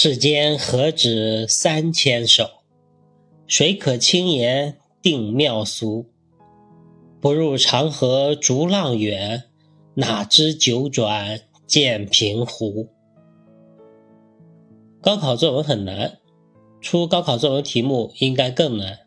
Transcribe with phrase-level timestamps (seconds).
[0.00, 2.44] 世间何止三千首，
[3.48, 6.06] 谁可轻言定妙俗？
[7.20, 9.42] 不入长河逐浪远，
[9.94, 12.90] 哪知九转见平湖。
[15.00, 16.20] 高考作文很难，
[16.80, 19.00] 出高考作文题目应该更难。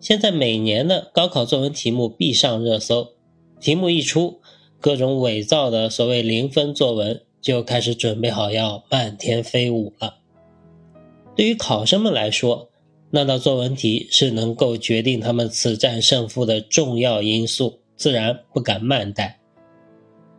[0.00, 3.08] 现在每年的高考作文题目必上热搜，
[3.60, 4.40] 题目一出，
[4.80, 7.22] 各种伪造的所谓零分作文。
[7.42, 10.14] 就开始准备好要漫天飞舞了。
[11.36, 12.70] 对于考生们来说，
[13.10, 19.40] 那道作文题是能够决定他们此战胜负的重要因素，自然不敢慢待。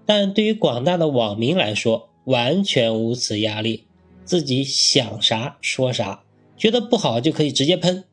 [0.06, 3.86] 但对于广大的网民来说，完全无此压力，
[4.24, 6.24] 自己想啥说啥，
[6.58, 8.06] 觉得不好就可以直接喷。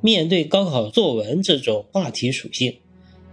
[0.00, 2.78] 面对高考作文这种话题属性，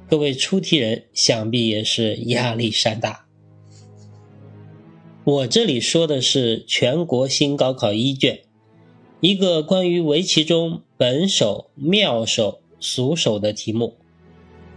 [0.10, 3.25] 各位出题人想必也是压力山大。
[5.26, 8.42] 我这里说的是全国新高考一卷，
[9.22, 13.96] 一个关于围棋中本手、妙手、俗手的题目。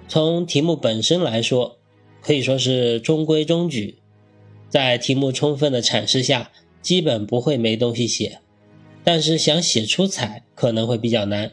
[0.09, 1.77] 从题目本身来说，
[2.23, 3.99] 可以说是中规中矩，
[4.71, 8.39] 在题目充分的阐释下，基本不会没东西写。
[9.05, 11.53] 但是想写出彩可能会比较难，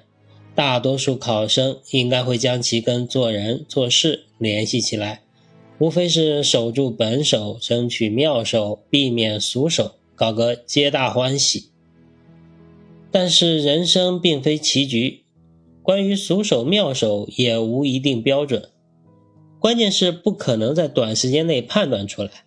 [0.56, 5.25] 大多数考生应该会将其跟做人做事联系起来。
[5.78, 11.70] 无非是守住本手，争取妙手，避免俗手，搞个皆大欢喜。
[13.12, 15.26] 但是人生并非棋局，
[15.84, 18.70] 关于俗手妙手也无一定标准，
[19.60, 22.46] 关键是不可能在短时间内判断出来。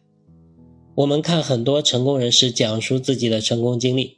[0.95, 4.17] 我们看很多成功人士讲述自己的成功经历，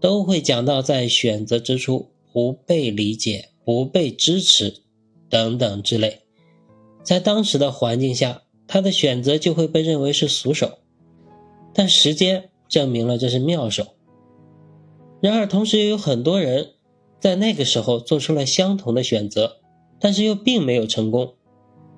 [0.00, 4.82] 都会讲到在选择之初不被理解、不被支持
[5.28, 6.20] 等等之类，
[7.02, 8.42] 在当时的环境下。
[8.72, 10.78] 他的选择就会被认为是俗手，
[11.74, 13.88] 但时间证明了这是妙手。
[15.20, 16.70] 然而，同时也有很多人
[17.20, 19.58] 在那个时候做出了相同的选择，
[20.00, 21.34] 但是又并没有成功。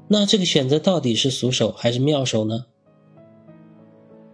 [0.08, 2.66] 那这个选择到底是俗手还是妙手呢？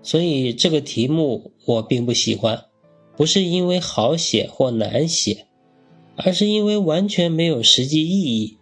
[0.03, 2.65] 所以这个题目我并不喜欢，
[3.19, 5.47] 不是因为好写或难写，
[6.17, 8.57] 而是因为完全没有实际意义，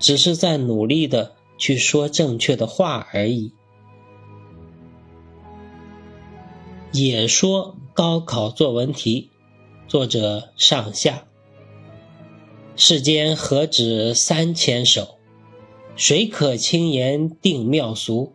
[0.00, 1.36] 只是在努力的。
[1.60, 3.52] 去说正确的话而已。
[6.90, 9.30] 也说高考作文题，
[9.86, 11.24] 作者上下。
[12.74, 15.18] 世间何止三千首，
[15.94, 18.32] 谁可轻言定妙俗？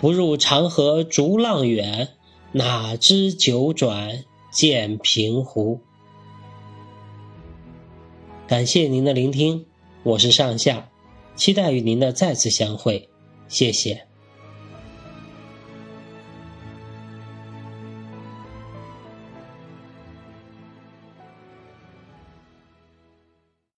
[0.00, 2.10] 不入长河逐浪远，
[2.52, 5.80] 哪知九转见平湖。
[8.46, 9.66] 感谢您的聆听，
[10.04, 10.89] 我是上下。
[11.40, 13.08] 期待与您的再次相会，
[13.48, 14.09] 谢谢。